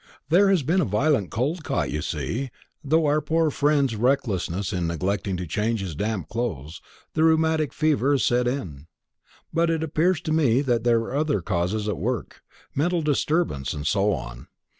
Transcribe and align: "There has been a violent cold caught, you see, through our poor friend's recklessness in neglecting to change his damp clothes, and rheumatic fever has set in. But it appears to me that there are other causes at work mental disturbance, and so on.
"There 0.29 0.49
has 0.49 0.63
been 0.63 0.81
a 0.81 0.83
violent 0.83 1.29
cold 1.29 1.63
caught, 1.63 1.91
you 1.91 2.01
see, 2.01 2.49
through 2.83 3.05
our 3.05 3.21
poor 3.21 3.51
friend's 3.51 3.95
recklessness 3.95 4.73
in 4.73 4.87
neglecting 4.87 5.37
to 5.37 5.45
change 5.45 5.79
his 5.81 5.93
damp 5.93 6.27
clothes, 6.27 6.81
and 7.13 7.23
rheumatic 7.23 7.71
fever 7.71 8.13
has 8.13 8.23
set 8.23 8.47
in. 8.47 8.87
But 9.53 9.69
it 9.69 9.83
appears 9.83 10.19
to 10.21 10.33
me 10.33 10.61
that 10.61 10.83
there 10.83 10.97
are 11.01 11.15
other 11.15 11.39
causes 11.43 11.87
at 11.87 11.97
work 11.99 12.41
mental 12.73 13.03
disturbance, 13.03 13.73
and 13.75 13.85
so 13.85 14.11
on. 14.11 14.47